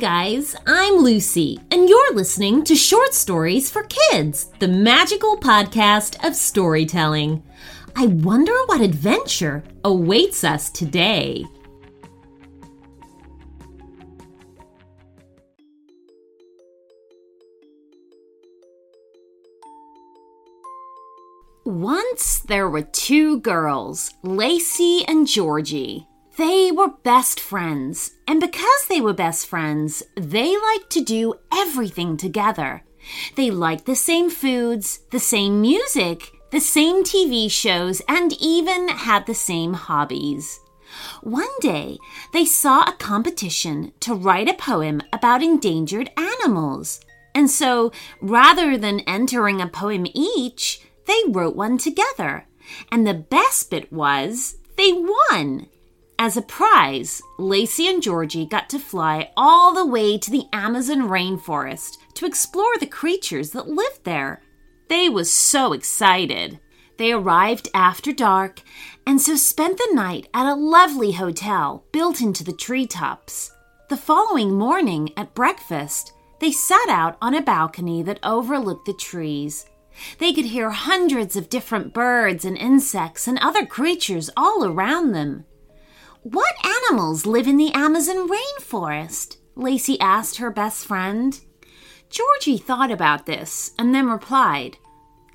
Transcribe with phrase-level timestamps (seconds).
[0.00, 6.34] Guys, I'm Lucy, and you're listening to Short Stories for Kids, the magical podcast of
[6.34, 7.44] storytelling.
[7.94, 11.44] I wonder what adventure awaits us today.
[21.64, 26.08] Once there were two girls, Lacey and Georgie.
[26.36, 32.16] They were best friends, and because they were best friends, they liked to do everything
[32.16, 32.82] together.
[33.36, 39.26] They liked the same foods, the same music, the same TV shows, and even had
[39.26, 40.58] the same hobbies.
[41.22, 41.98] One day,
[42.32, 47.00] they saw a competition to write a poem about endangered animals.
[47.32, 52.46] And so, rather than entering a poem each, they wrote one together.
[52.90, 55.68] And the best bit was they won.
[56.18, 61.08] As a prize, Lacey and Georgie got to fly all the way to the Amazon
[61.08, 64.40] rainforest to explore the creatures that lived there.
[64.88, 66.60] They was so excited.
[66.98, 68.60] They arrived after dark
[69.06, 73.50] and so spent the night at a lovely hotel built into the treetops.
[73.88, 79.66] The following morning at breakfast, they sat out on a balcony that overlooked the trees.
[80.18, 85.44] They could hear hundreds of different birds and insects and other creatures all around them.
[86.24, 89.36] What animals live in the Amazon rainforest?
[89.56, 91.38] Lacey asked her best friend.
[92.08, 94.78] Georgie thought about this and then replied,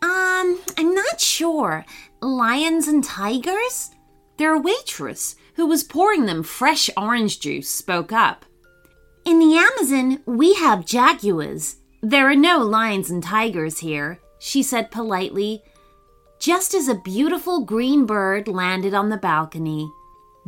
[0.00, 1.84] Um, I'm not sure.
[2.22, 3.90] Lions and tigers?
[4.38, 8.46] Their waitress, who was pouring them fresh orange juice, spoke up.
[9.26, 11.76] In the Amazon, we have jaguars.
[12.00, 15.62] There are no lions and tigers here, she said politely,
[16.38, 19.90] just as a beautiful green bird landed on the balcony.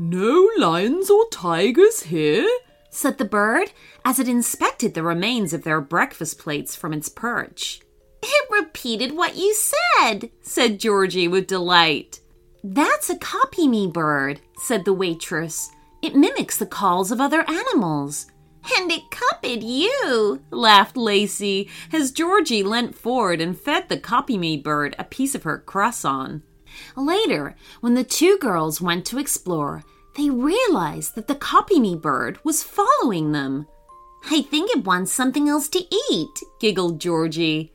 [0.02, 2.48] No lions or tigers here?
[2.88, 3.70] said the bird
[4.02, 7.82] as it inspected the remains of their breakfast plates from its perch.
[8.22, 12.20] It repeated what you said, said Georgie with delight.
[12.64, 15.68] That's a copy me bird, said the waitress.
[16.00, 18.26] It mimics the calls of other animals.
[18.78, 24.56] And it copied you, laughed Lacey as Georgie leant forward and fed the copy me
[24.56, 26.42] bird a piece of her croissant.
[26.96, 29.84] Later, when the two girls went to explore,
[30.16, 33.66] they realized that the copy me bird was following them.
[34.30, 37.72] I think it wants something else to eat, giggled Georgie.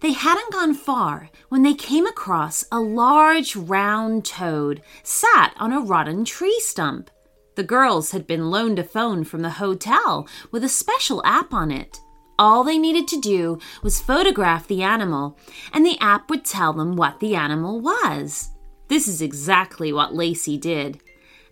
[0.00, 5.80] They hadn't gone far when they came across a large round toad sat on a
[5.80, 7.10] rotten tree stump.
[7.56, 11.70] The girls had been loaned a phone from the hotel with a special app on
[11.70, 12.00] it.
[12.38, 15.38] All they needed to do was photograph the animal,
[15.72, 18.50] and the app would tell them what the animal was.
[18.88, 21.00] This is exactly what Lacey did.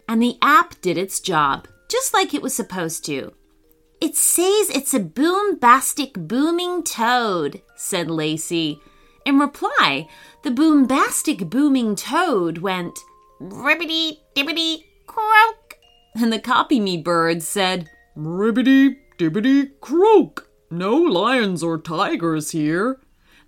[0.09, 3.33] And the app did its job, just like it was supposed to.
[4.01, 8.79] It says it's a boombastic booming toad, said Lacey.
[9.25, 10.07] In reply,
[10.43, 12.99] the boombastic booming toad went
[13.41, 15.79] ribbity dibbity croak,
[16.15, 20.51] and the copy me bird said ribbity dibbity croak.
[20.71, 23.01] No lions or tigers here.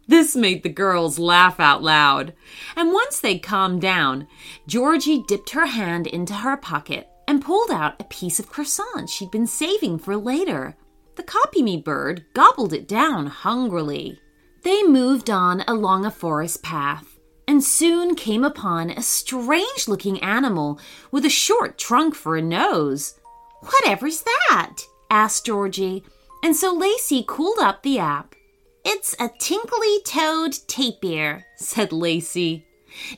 [0.09, 2.33] This made the girls laugh out loud.
[2.77, 4.29] And once they calmed down,
[4.67, 9.31] Georgie dipped her hand into her pocket and pulled out a piece of croissant she'd
[9.31, 10.77] been saving for later.
[11.17, 14.21] The copy me bird gobbled it down hungrily.
[14.63, 20.81] They moved on along a forest path and soon came upon a strange looking animal
[21.11, 23.19] with a short trunk for a nose.
[23.61, 24.79] Whatever's that?
[25.11, 26.05] asked Georgie,
[26.47, 28.37] and so Lacey cooled up the app.
[28.85, 32.65] It's a tinkly toed tapir, said Lacey.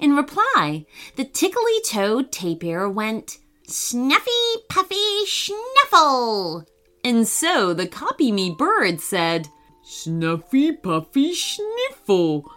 [0.01, 4.31] In reply, the tickly toed tapir went, Snuffy,
[4.71, 6.65] puffy, snuffle.
[7.05, 9.49] And so the copy me bird said,
[9.85, 12.51] Snuffy, puffy, sniffle.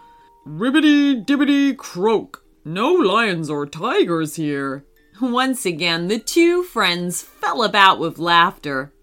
[0.46, 2.42] Ribbity, dibbity, croak.
[2.64, 4.86] No lions or tigers here.
[5.20, 8.94] Once again, the two friends fell about with laughter.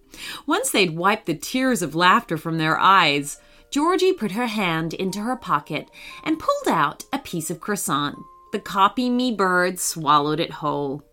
[0.46, 3.38] Once they'd wiped the tears of laughter from their eyes,
[3.72, 5.90] Georgie put her hand into her pocket
[6.24, 8.18] and pulled out a piece of croissant.
[8.52, 11.04] The copy me bird swallowed it whole.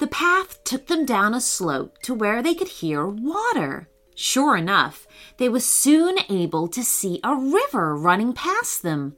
[0.00, 3.88] The path took them down a slope to where they could hear water.
[4.14, 5.06] Sure enough,
[5.36, 9.16] they were soon able to see a river running past them.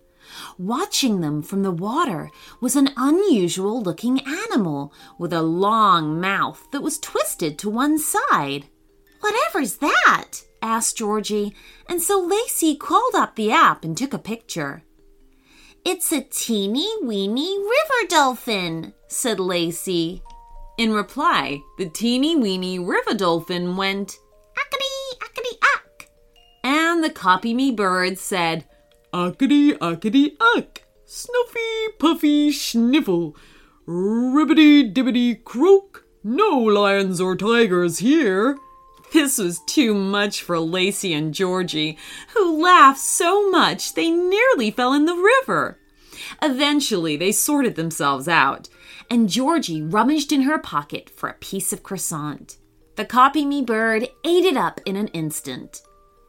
[0.58, 2.30] Watching them from the water
[2.60, 8.66] was an unusual looking animal with a long mouth that was twisted to one side.
[9.20, 10.42] Whatever's that?
[10.62, 11.54] asked Georgie,
[11.88, 14.82] and so Lacey called up the app and took a picture.
[15.84, 20.22] It's a teeny weeny river dolphin, said Lacey.
[20.76, 24.18] In reply, the teeny weeny river dolphin went,
[24.56, 26.10] Ackety, ackety, ack.
[26.62, 28.64] And the copy me bird said,
[29.12, 33.34] Uckety uckety uck, snuffy puffy sniffle,
[33.86, 38.58] ribbity dibbity croak, no lions or tigers here.
[39.14, 41.96] This was too much for Lacey and Georgie,
[42.34, 45.78] who laughed so much they nearly fell in the river.
[46.42, 48.68] Eventually, they sorted themselves out,
[49.10, 52.58] and Georgie rummaged in her pocket for a piece of croissant.
[52.96, 55.80] The copy me bird ate it up in an instant.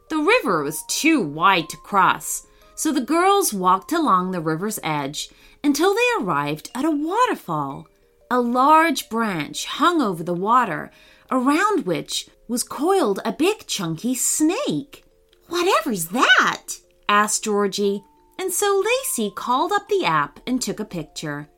[0.08, 2.46] The river was too wide to cross,
[2.80, 5.28] so the girls walked along the river's edge
[5.62, 7.86] until they arrived at a waterfall.
[8.30, 10.90] A large branch hung over the water,
[11.30, 15.04] around which was coiled a big chunky snake.
[15.48, 16.78] Whatever's that?
[17.06, 18.02] asked Georgie,
[18.38, 21.50] and so Lacey called up the app and took a picture.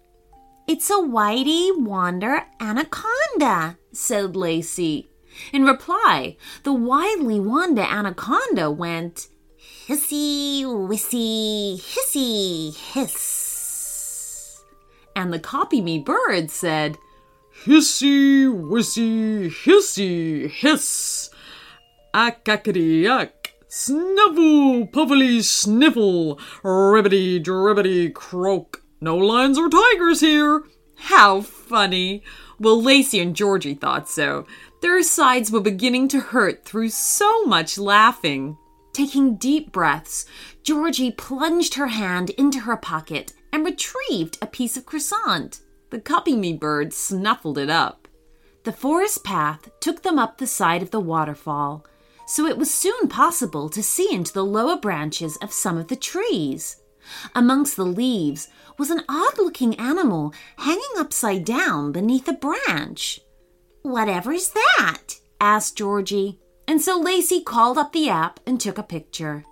[0.67, 5.09] It's a whitey wander anaconda, said Lacey.
[5.53, 9.29] In reply, the widely wanda anaconda went,
[9.87, 14.62] hissy wissy hissy hiss.
[15.14, 16.99] And the copy me bird said,
[17.64, 21.31] Hissy wissy hissy hiss.
[22.14, 22.49] Uck.
[23.69, 26.38] Snuffle puffily sniffle.
[26.62, 28.82] Ribbity dribbity croak.
[29.00, 30.62] No lions or tigers here.
[30.96, 32.23] How funny!
[32.61, 34.46] Well, Lacey and Georgie thought so.
[34.82, 38.56] Their sides were beginning to hurt through so much laughing.
[38.93, 40.27] Taking deep breaths,
[40.62, 45.61] Georgie plunged her hand into her pocket and retrieved a piece of croissant.
[45.91, 48.06] The copy me bird snuffled it up.
[48.65, 51.85] The forest path took them up the side of the waterfall,
[52.27, 55.97] so it was soon possible to see into the lower branches of some of the
[55.97, 56.77] trees.
[57.35, 58.49] Amongst the leaves
[58.79, 63.21] was an odd looking animal hanging upside down beneath a branch.
[63.83, 65.19] Whatever's that?
[65.41, 69.44] asked Georgie, and so Lacey called up the app and took a picture.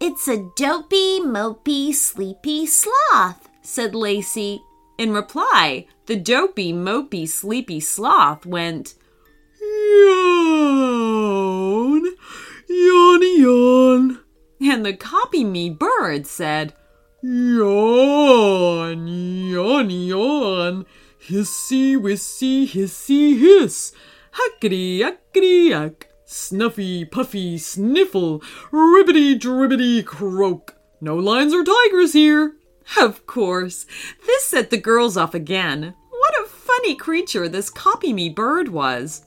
[0.00, 4.60] It's a dopey, mopey, sleepy sloth, said Lacey,
[4.98, 8.94] in reply, the dopey, mopey, sleepy sloth went,
[9.60, 10.46] Yawn,
[12.68, 14.20] yawn, yawn.
[14.60, 16.72] And the copy me bird said,
[17.22, 20.86] Yawn, yawn, yawn.
[21.20, 23.92] Hissy, wissy, hissy, hiss.
[24.32, 26.06] Huckety, uckety, uck.
[26.26, 28.40] Snuffy, puffy, sniffle.
[28.72, 30.74] Ribbity, dribbity, croak.
[31.00, 32.56] No lions or tigers here.
[33.00, 33.86] Of course.
[34.26, 35.94] This set the girls off again.
[36.10, 39.24] What a funny creature this copy me bird was.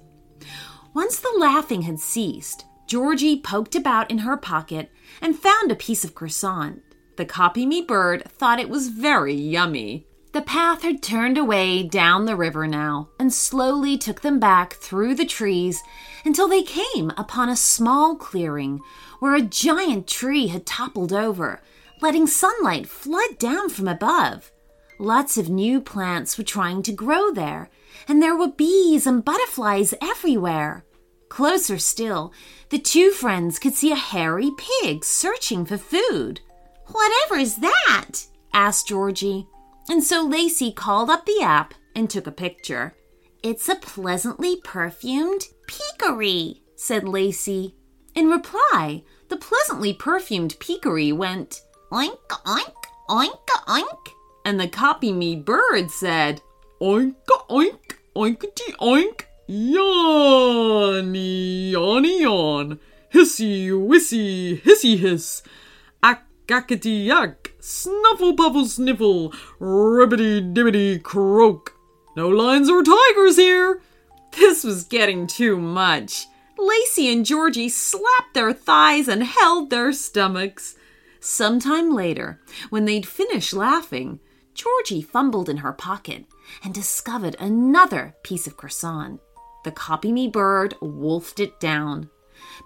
[0.94, 4.92] Once the laughing had ceased, Georgie poked about in her pocket
[5.22, 6.81] and found a piece of croissant.
[7.16, 10.06] The copy me bird thought it was very yummy.
[10.31, 15.16] The path had turned away down the river now and slowly took them back through
[15.16, 15.81] the trees
[16.24, 18.80] until they came upon a small clearing
[19.20, 21.62] where a giant tree had toppled over
[22.02, 24.52] letting sunlight flood down from above.
[25.00, 27.70] Lots of new plants were trying to grow there,
[28.08, 30.86] and there were bees and butterflies everywhere.
[31.30, 32.34] Closer still,
[32.70, 36.42] the two friends could see a hairy pig searching for food.
[36.88, 38.25] Whatever is that?
[38.54, 39.48] asked Georgie.
[39.89, 42.94] And so Lacey called up the app and took a picture.
[43.41, 47.75] It's a pleasantly perfumed peccary, said Lacey.
[48.13, 52.75] In reply, the pleasantly perfumed peccary went, Oink, oink,
[53.10, 54.08] oink, oink.
[54.46, 56.41] And the copy me bird said,
[56.79, 57.15] Oink,
[57.50, 59.22] oink, oinkety oink.
[59.50, 60.51] Yawny,
[61.72, 62.79] yawny, yawn.
[63.12, 65.41] Hissy, wissy, hissy, hiss.
[66.03, 67.49] Ackety, yak.
[67.60, 69.34] Snuffle, puffle, sniffle.
[69.60, 71.75] Ribbity, dibbity, croak.
[72.16, 73.82] No lions or tigers here.
[74.38, 76.25] This was getting too much.
[76.58, 80.75] Lacey and Georgie slapped their thighs and held their stomachs.
[81.20, 84.20] Sometime later, when they'd finished laughing,
[84.54, 86.25] Georgie fumbled in her pocket
[86.63, 89.20] and discovered another piece of croissant.
[89.63, 92.10] The copy me bird wolfed it down.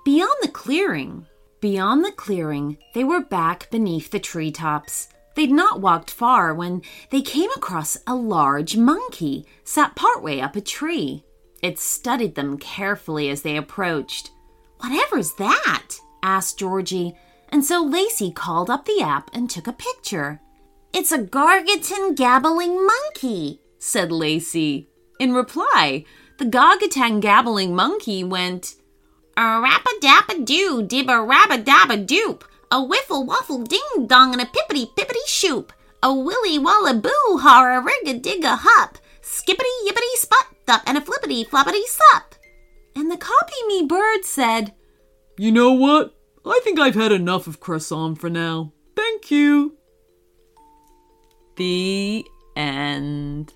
[0.06, 1.26] Beyond the clearing,
[1.64, 5.08] beyond the clearing, they were back beneath the treetops.
[5.34, 10.62] They'd not walked far when they came across a large monkey sat partway up a
[10.62, 11.24] tree.
[11.62, 14.32] It studied them carefully as they approached.
[14.80, 15.96] Whatever's that?
[16.22, 17.16] asked Georgie,
[17.48, 20.42] and so Lacey called up the app and took a picture.
[20.92, 24.90] It's a gargantuan gabbling monkey, said Lacey.
[25.18, 26.04] In reply,
[26.40, 28.76] the gargantuan gabbling monkey went,
[29.36, 33.26] A rap a dap a doo, dib a rab a dab a doop, a whiffle
[33.26, 35.74] waffle ding dong and a pippity pippity shoop,
[36.04, 40.82] a willy walla boo har a rig a dig a hup, skippity yippity spot up
[40.86, 42.36] and a flippity floppity sup.
[42.96, 44.74] And the copy me bird said,
[45.38, 46.16] You know what?
[46.46, 48.74] I think I've had enough of croissant for now.
[48.96, 49.78] Thank you.
[51.56, 52.26] The
[52.56, 53.54] end.